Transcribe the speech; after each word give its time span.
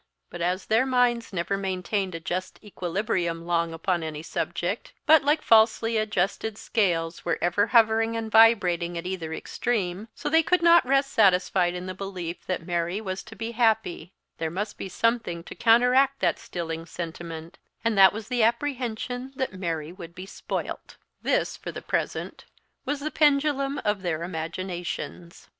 But 0.31 0.41
as 0.41 0.65
their 0.65 0.87
minds 0.87 1.31
never 1.31 1.57
maintained 1.59 2.15
a 2.15 2.19
just 2.19 2.57
equilibrium 2.63 3.45
long 3.45 3.71
upon 3.71 4.01
any 4.01 4.23
subject, 4.23 4.93
but, 5.05 5.23
like 5.23 5.43
falsely 5.43 5.97
adjusted 5.97 6.57
scales, 6.57 7.23
were 7.23 7.37
ever 7.39 7.67
hovering 7.67 8.17
and 8.17 8.31
vibrating 8.31 8.97
at 8.97 9.05
either 9.05 9.31
extreme, 9.31 10.07
so 10.15 10.27
they 10.27 10.41
could 10.41 10.63
not 10.63 10.83
rest 10.87 11.13
satisfied 11.13 11.75
in 11.75 11.85
the 11.85 11.93
belief 11.93 12.47
that 12.47 12.65
Mary 12.65 12.99
was 12.99 13.21
to 13.21 13.35
be 13.35 13.51
happy; 13.51 14.11
there 14.39 14.49
must 14.49 14.75
be 14.75 14.89
something 14.89 15.43
to 15.43 15.53
counteract 15.53 16.19
that 16.19 16.39
stilling 16.39 16.87
sentiment; 16.87 17.59
and 17.85 17.95
that 17.95 18.11
was 18.11 18.27
the 18.27 18.41
apprehension 18.41 19.31
that 19.35 19.53
Mary 19.53 19.91
would 19.91 20.15
be 20.15 20.25
spoilt. 20.25 20.95
This, 21.21 21.55
for 21.55 21.71
the 21.71 21.79
present, 21.83 22.45
was 22.85 23.01
the 23.01 23.11
pendulum 23.11 23.79
of 23.85 24.01
their 24.01 24.23
imaginations. 24.23 25.47